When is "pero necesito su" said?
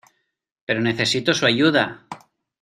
0.65-1.45